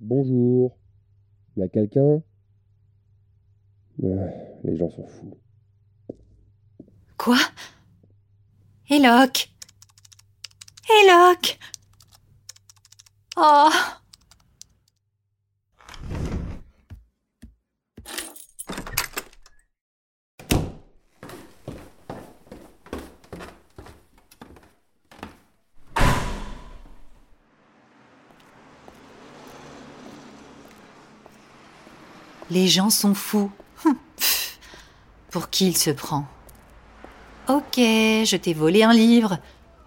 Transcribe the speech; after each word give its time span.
Bonjour. 0.00 0.76
Y 1.56 1.62
a 1.62 1.68
quelqu'un? 1.68 2.22
Ah, 4.02 4.06
Les 4.64 4.76
gens 4.76 4.90
sont 4.90 5.06
fous. 5.06 5.38
Quoi? 7.16 7.38
Eloque 8.90 9.50
Eloque 11.02 11.58
Oh 13.36 13.68
Les 32.50 32.68
gens 32.68 32.90
sont 32.90 33.14
fous. 33.14 33.50
Hum. 33.84 33.96
Pour 35.30 35.50
qui 35.50 35.68
il 35.68 35.76
se 35.76 35.90
prend? 35.90 36.26
Ok, 37.48 37.76
je 37.76 38.36
t'ai 38.36 38.54
volé 38.54 38.82
un 38.82 38.92
livre, 38.92 39.38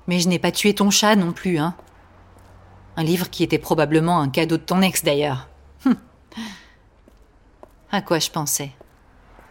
mais 0.07 0.19
je 0.19 0.29
n'ai 0.29 0.39
pas 0.39 0.51
tué 0.51 0.73
ton 0.73 0.89
chat 0.91 1.15
non 1.15 1.33
plus, 1.33 1.57
hein. 1.57 1.75
Un 2.95 3.03
livre 3.03 3.29
qui 3.29 3.43
était 3.43 3.59
probablement 3.59 4.19
un 4.19 4.29
cadeau 4.29 4.57
de 4.57 4.63
ton 4.63 4.81
ex 4.81 5.03
d'ailleurs. 5.03 5.47
Hum. 5.85 5.95
À 7.91 8.01
quoi 8.01 8.19
je 8.19 8.29
pensais? 8.29 8.71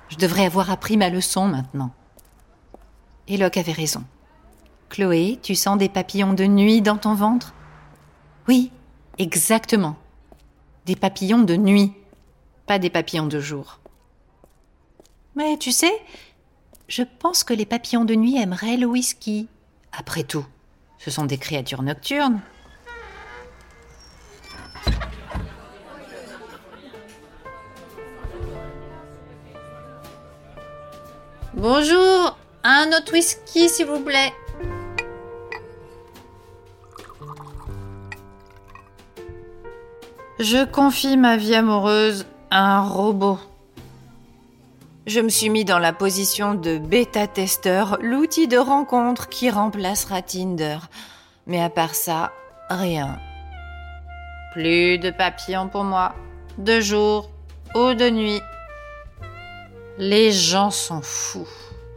Je 0.09 0.17
devrais 0.17 0.47
avoir 0.47 0.71
appris 0.71 0.97
ma 0.97 1.11
leçon 1.11 1.49
maintenant. 1.49 1.91
Eloque 3.27 3.57
avait 3.57 3.73
raison. 3.73 4.05
Chloé, 4.89 5.39
tu 5.43 5.55
sens 5.55 5.77
des 5.77 5.91
papillons 5.91 6.33
de 6.33 6.45
nuit 6.45 6.81
dans 6.81 6.97
ton 6.97 7.15
ventre? 7.15 7.53
Oui, 8.47 8.71
exactement. 9.19 9.97
Des 10.87 10.97
papillons 10.97 11.43
de 11.43 11.57
nuit, 11.57 11.93
pas 12.69 12.79
des 12.79 12.91
papillons 12.91 13.27
de 13.27 13.41
jour. 13.41 13.81
Mais 15.35 15.57
tu 15.57 15.73
sais, 15.73 15.93
je 16.87 17.03
pense 17.03 17.43
que 17.43 17.55
les 17.55 17.65
papillons 17.65 18.05
de 18.05 18.15
nuit 18.15 18.37
aimeraient 18.37 18.77
le 18.77 18.87
whisky. 18.87 19.49
Après 19.91 20.23
tout, 20.23 20.45
ce 20.99 21.11
sont 21.11 21.25
des 21.25 21.39
créatures 21.39 21.83
nocturnes. 21.83 22.43
Bonjour, 31.55 32.39
un 32.65 32.89
autre 32.89 33.15
whisky 33.15 33.71
s'il 33.71 33.87
vous 33.87 34.01
plaît. 34.01 34.33
Je 40.39 40.65
confie 40.67 41.17
ma 41.17 41.39
vie 41.39 41.55
amoureuse 41.55 42.27
un 42.51 42.81
robot. 42.81 43.39
Je 45.07 45.21
me 45.21 45.29
suis 45.29 45.49
mis 45.49 45.65
dans 45.65 45.79
la 45.79 45.93
position 45.93 46.55
de 46.55 46.79
bêta-testeur, 46.79 47.99
l'outil 48.01 48.47
de 48.47 48.59
rencontre 48.59 49.29
qui 49.29 49.51
remplacera 49.51 50.23
Tinder. 50.23 50.79
Mais 51.47 51.63
à 51.63 51.71
part 51.71 51.95
ça, 51.95 52.33
rien. 52.69 53.19
Plus 54.53 54.99
de 54.99 55.11
papillons 55.11 55.69
pour 55.69 55.85
moi, 55.85 56.15
de 56.59 56.81
jour 56.81 57.31
ou 57.75 57.95
de 57.95 58.11
nuit. 58.11 58.41
Les 59.99 60.31
gens 60.31 60.71
sont 60.71 61.03
fous. 61.03 61.49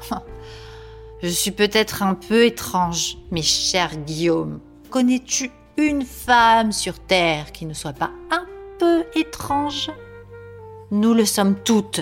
Je 1.21 1.27
suis 1.27 1.51
peut-être 1.51 2.01
un 2.01 2.15
peu 2.15 2.45
étrange, 2.45 3.17
mais 3.29 3.41
cher 3.41 3.95
Guillaume, 3.97 4.59
connais-tu 4.89 5.51
une 5.77 6.03
femme 6.03 6.71
sur 6.71 6.99
Terre 6.99 7.51
qui 7.51 7.65
ne 7.65 7.73
soit 7.73 7.93
pas 7.93 8.11
un 8.31 8.45
peu 8.79 9.05
étrange? 9.15 9.91
Nous 10.93 11.13
le 11.13 11.23
sommes 11.23 11.55
toutes, 11.55 12.01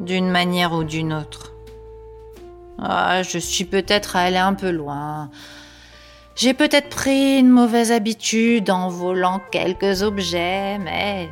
d'une 0.00 0.28
manière 0.28 0.72
ou 0.72 0.82
d'une 0.82 1.12
autre. 1.12 1.52
Ah, 2.76 3.22
je 3.22 3.38
suis 3.38 3.64
peut-être 3.64 4.16
allée 4.16 4.36
un 4.36 4.54
peu 4.54 4.70
loin. 4.70 5.30
J'ai 6.34 6.52
peut-être 6.52 6.88
pris 6.88 7.38
une 7.38 7.50
mauvaise 7.50 7.92
habitude 7.92 8.68
en 8.68 8.88
volant 8.88 9.40
quelques 9.52 10.02
objets, 10.02 10.78
mais... 10.78 11.30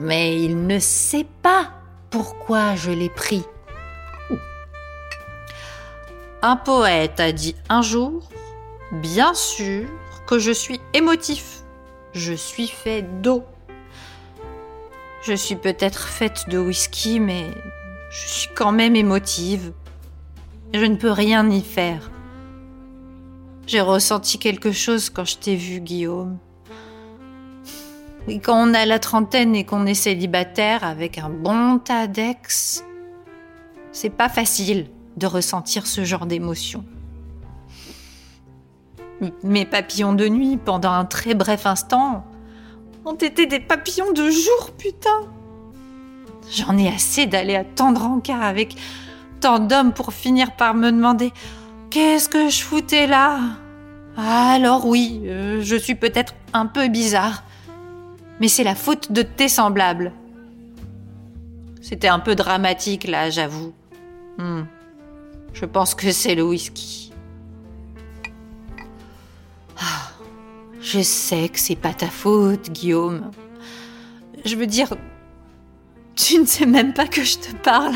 Mais 0.00 0.42
il 0.42 0.66
ne 0.66 0.80
sait 0.80 1.26
pas 1.40 1.70
pourquoi 2.10 2.74
je 2.74 2.90
l'ai 2.90 3.10
pris. 3.10 3.44
Un 6.42 6.56
poète 6.56 7.20
a 7.20 7.30
dit 7.30 7.54
un 7.68 7.82
jour, 7.82 8.28
bien 8.90 9.34
sûr, 9.34 9.86
que 10.26 10.40
je 10.40 10.50
suis 10.50 10.80
émotif. 10.94 11.60
Je 12.12 12.32
suis 12.32 12.66
fait 12.66 13.02
d'eau. 13.02 13.44
Je 15.22 15.34
suis 15.34 15.56
peut-être 15.56 16.08
faite 16.08 16.48
de 16.48 16.58
whisky, 16.58 17.20
mais 17.20 17.50
je 18.10 18.26
suis 18.26 18.48
quand 18.54 18.72
même 18.72 18.96
émotive. 18.96 19.72
Je 20.72 20.84
ne 20.84 20.96
peux 20.96 21.10
rien 21.10 21.48
y 21.50 21.60
faire. 21.60 22.10
J'ai 23.66 23.82
ressenti 23.82 24.38
quelque 24.38 24.72
chose 24.72 25.10
quand 25.10 25.26
je 25.26 25.36
t'ai 25.36 25.56
vu, 25.56 25.80
Guillaume. 25.80 26.38
Et 28.28 28.40
quand 28.40 28.56
on 28.56 28.72
a 28.72 28.86
la 28.86 28.98
trentaine 28.98 29.54
et 29.54 29.64
qu'on 29.64 29.86
est 29.86 29.94
célibataire 29.94 30.84
avec 30.84 31.18
un 31.18 31.28
bon 31.28 31.78
tas 31.78 32.06
d'ex, 32.06 32.84
c'est 33.92 34.10
pas 34.10 34.28
facile 34.28 34.86
de 35.18 35.26
ressentir 35.26 35.86
ce 35.86 36.02
genre 36.02 36.26
d'émotion. 36.26 36.84
Mes 39.42 39.66
papillons 39.66 40.14
de 40.14 40.28
nuit, 40.28 40.56
pendant 40.56 40.92
un 40.92 41.04
très 41.04 41.34
bref 41.34 41.66
instant, 41.66 42.24
ont 43.04 43.14
été 43.14 43.46
des 43.46 43.60
papillons 43.60 44.12
de 44.12 44.30
jour, 44.30 44.70
putain. 44.78 45.20
J'en 46.50 46.76
ai 46.76 46.88
assez 46.88 47.26
d'aller 47.26 47.56
attendre 47.56 48.02
en 48.04 48.20
cas 48.20 48.40
avec 48.40 48.76
tant 49.40 49.58
d'hommes 49.58 49.92
pour 49.92 50.12
finir 50.12 50.52
par 50.56 50.74
me 50.74 50.90
demander 50.90 51.32
qu'est-ce 51.90 52.28
que 52.28 52.48
je 52.48 52.62
foutais 52.62 53.06
là? 53.06 53.40
Alors 54.16 54.86
oui, 54.86 55.22
euh, 55.24 55.60
je 55.62 55.76
suis 55.76 55.94
peut-être 55.94 56.34
un 56.52 56.66
peu 56.66 56.88
bizarre, 56.88 57.44
mais 58.40 58.48
c'est 58.48 58.64
la 58.64 58.74
faute 58.74 59.12
de 59.12 59.22
tes 59.22 59.48
semblables. 59.48 60.12
C'était 61.80 62.08
un 62.08 62.18
peu 62.18 62.34
dramatique 62.34 63.06
là, 63.06 63.30
j'avoue. 63.30 63.72
Hmm. 64.38 64.62
Je 65.52 65.64
pense 65.64 65.94
que 65.94 66.12
c'est 66.12 66.34
le 66.34 66.42
whisky. 66.42 67.09
Je 70.90 71.02
sais 71.02 71.48
que 71.48 71.60
c'est 71.60 71.76
pas 71.76 71.94
ta 71.94 72.08
faute, 72.08 72.70
Guillaume. 72.70 73.30
Je 74.44 74.56
veux 74.56 74.66
dire, 74.66 74.92
tu 76.16 76.38
ne 76.38 76.44
sais 76.44 76.66
même 76.66 76.92
pas 76.92 77.06
que 77.06 77.22
je 77.22 77.38
te 77.38 77.54
parle. 77.54 77.94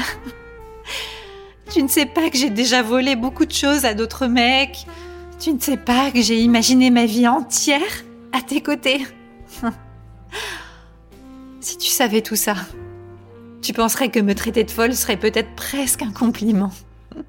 Tu 1.73 1.83
ne 1.83 1.89
sais 1.89 2.07
pas 2.07 2.31
que 2.31 2.37
j'ai 2.37 2.51
déjà 2.51 2.83
volé 2.83 3.17
beaucoup 3.17 3.47
de 3.47 3.53
choses 3.53 3.85
à 3.85 3.95
d'autres 3.95 4.27
mecs. 4.27 4.87
Tu 5.41 5.53
ne 5.53 5.59
sais 5.59 5.77
pas 5.77 6.13
que 6.13 6.23
j'ai 6.23 6.41
imaginé 6.41 6.91
ma 6.91 7.07
vie 7.07 7.27
entière 7.27 8.05
à 8.33 8.41
tes 8.41 8.61
côtés. 8.61 9.05
si 11.61 11.77
tu 11.77 11.89
savais 11.89 12.23
tout 12.23 12.37
ça, 12.37 12.55
tu 13.61 13.73
penserais 13.73 14.11
que 14.11 14.21
me 14.21 14.37
traiter 14.37 14.63
de 14.63 14.71
folle 14.71 14.95
serait 14.95 15.17
peut-être 15.17 15.53
presque 15.57 16.03
un 16.03 16.13
compliment. 16.13 16.71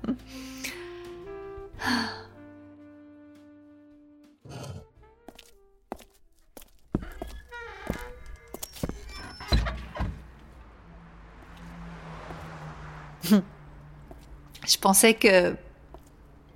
Je 14.68 14.78
pensais 14.78 15.14
que 15.14 15.56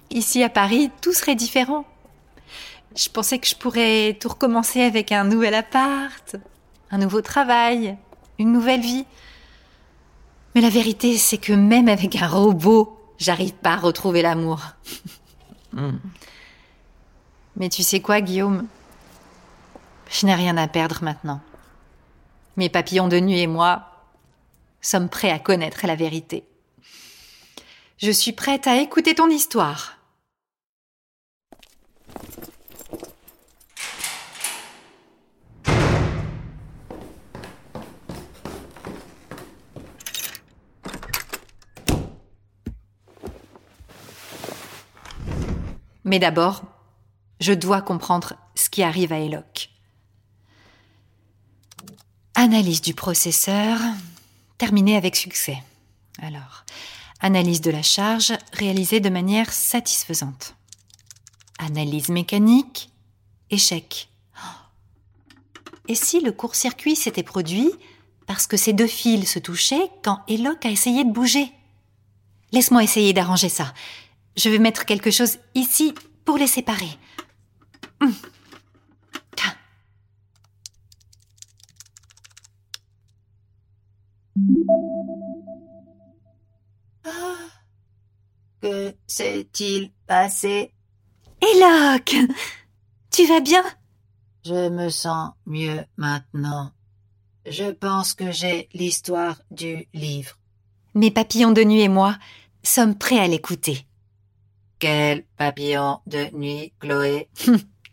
ici 0.10 0.44
à 0.44 0.50
Paris, 0.50 0.90
tout 1.02 1.14
serait 1.14 1.36
différent. 1.36 1.86
Je 2.96 3.10
pensais 3.10 3.38
que 3.38 3.48
je 3.48 3.56
pourrais 3.56 4.18
tout 4.20 4.30
recommencer 4.30 4.82
avec 4.82 5.12
un 5.12 5.24
nouvel 5.24 5.54
appart, 5.54 6.36
un 6.90 6.98
nouveau 6.98 7.22
travail, 7.22 7.98
une 8.40 8.52
nouvelle 8.52 8.82
vie. 8.82 9.06
Mais 10.56 10.62
la 10.62 10.70
vérité, 10.70 11.18
c'est 11.18 11.38
que 11.38 11.54
même 11.54 11.88
avec 11.88 12.16
un 12.16 12.28
robot, 12.28 12.98
j'arrive 13.20 13.54
pas 13.54 13.74
à 13.74 13.78
retrouver 13.78 14.22
l'amour. 14.24 14.62
Hmm. 15.72 15.98
Mais 17.58 17.70
tu 17.70 17.84
sais 17.84 18.00
quoi, 18.00 18.22
Guillaume? 18.22 18.66
Je 20.10 20.26
n'ai 20.26 20.34
rien 20.34 20.58
à 20.58 20.68
perdre 20.68 21.04
maintenant. 21.04 21.42
Mes 22.58 22.70
papillons 22.70 23.08
de 23.08 23.20
nuit 23.20 23.40
et 23.40 23.48
moi 23.48 23.86
sommes 24.82 25.10
prêts 25.10 25.30
à 25.30 25.38
connaître 25.38 25.86
la 25.86 25.96
vérité. 25.96 26.49
Je 28.02 28.12
suis 28.12 28.32
prête 28.32 28.66
à 28.66 28.78
écouter 28.78 29.14
ton 29.14 29.30
histoire. 29.30 29.98
Mais 46.06 46.20
d'abord, 46.20 46.64
je 47.42 47.52
dois 47.52 47.82
comprendre 47.82 48.36
ce 48.56 48.70
qui 48.70 48.82
arrive 48.82 49.12
à 49.12 49.20
Eloque. 49.20 49.70
Analyse 52.34 52.82
du 52.82 52.94
processeur, 52.94 53.78
terminée 54.58 54.96
avec 54.96 55.18
succès. 55.18 55.58
Alors, 56.22 56.64
analyse 57.20 57.62
de 57.62 57.72
la 57.72 57.82
charge 57.82 58.34
réalisée 58.54 59.00
de 59.00 59.10
manière 59.10 59.52
satisfaisante. 59.52 60.56
Analyse 61.58 62.10
mécanique, 62.10 62.92
échec. 63.50 64.10
Et 65.88 65.96
si 65.96 66.22
le 66.22 66.32
court-circuit 66.32 66.96
s'était 66.96 67.24
produit 67.24 67.72
parce 68.28 68.46
que 68.46 68.58
ces 68.58 68.74
deux 68.74 68.88
fils 68.88 69.32
se 69.32 69.40
touchaient 69.40 69.90
quand 70.04 70.20
Eloque 70.28 70.66
a 70.66 70.70
essayé 70.70 71.04
de 71.04 71.12
bouger? 71.12 71.52
Laisse-moi 72.52 72.84
essayer 72.84 73.12
d'arranger 73.12 73.50
ça. 73.50 73.74
Je 74.38 74.50
vais 74.50 74.60
mettre 74.60 74.86
quelque 74.86 75.12
chose 75.12 75.40
ici 75.56 75.94
pour 76.26 76.38
les 76.38 76.48
séparer. 76.48 76.98
Hum. 78.02 78.14
Que 88.62 88.94
s'est-il 89.08 89.92
passé? 90.06 90.74
Eloque 91.42 92.16
Tu 93.10 93.26
vas 93.26 93.40
bien? 93.40 93.64
Je 94.46 94.70
me 94.70 94.90
sens 94.90 95.32
mieux 95.46 95.84
maintenant. 95.98 96.72
Je 97.46 97.72
pense 97.72 98.14
que 98.14 98.32
j'ai 98.32 98.70
l'histoire 98.74 99.42
du 99.50 99.88
livre. 99.94 100.38
Mes 100.94 101.12
papillons 101.12 101.52
de 101.52 101.64
nuit 101.64 101.82
et 101.82 101.88
moi 101.88 102.18
sommes 102.64 102.98
prêts 102.98 103.20
à 103.20 103.28
l'écouter. 103.28 103.86
Quel 104.80 105.26
papillon 105.38 106.00
de 106.08 106.30
nuit, 106.36 106.74
Chloé? 106.80 107.30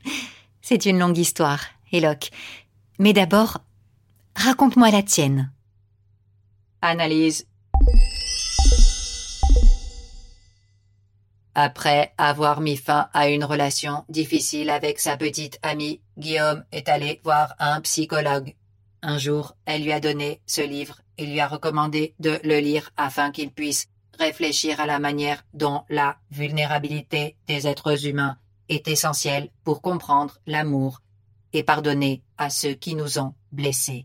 C'est 0.63 0.87
une 0.87 0.99
longue 0.99 1.19
histoire, 1.19 1.61
Eloque. 1.93 2.31
Mais 2.99 3.13
d'abord, 3.13 3.59
raconte-moi 4.35 4.91
la 4.91 5.03
tienne. 5.03 5.53
Analyse. 6.83 7.47
Après 11.59 12.13
avoir 12.19 12.61
mis 12.61 12.77
fin 12.77 13.09
à 13.15 13.31
une 13.31 13.43
relation 13.43 14.05
difficile 14.11 14.69
avec 14.69 15.01
sa 15.01 15.17
petite 15.17 15.59
amie, 15.63 16.03
Guillaume 16.19 16.63
est 16.71 16.87
allé 16.91 17.23
voir 17.25 17.55
un 17.59 17.81
psychologue. 17.81 18.55
Un 19.01 19.17
jour, 19.17 19.57
elle 19.65 19.83
lui 19.83 19.93
a 19.93 19.99
donné 19.99 20.43
ce 20.45 20.61
livre 20.61 21.01
et 21.17 21.25
lui 21.25 21.41
a 21.41 21.49
recommandé 21.49 22.15
de 22.21 22.39
le 22.45 22.59
lire 22.59 22.91
afin 22.99 23.31
qu'il 23.31 23.53
puisse 23.53 23.89
réfléchir 24.19 24.81
à 24.81 24.87
la 24.87 24.99
manière 24.99 25.47
dont 25.55 25.85
la 25.89 26.19
vulnérabilité 26.31 27.39
des 27.47 27.67
êtres 27.67 28.05
humains 28.05 28.37
est 28.69 28.87
essentielle 28.87 29.49
pour 29.65 29.81
comprendre 29.81 30.37
l'amour 30.47 31.01
et 31.55 31.63
pardonner 31.63 32.23
à 32.37 32.51
ceux 32.51 32.75
qui 32.75 32.95
nous 32.95 33.19
ont 33.19 33.33
blessés. 33.51 34.05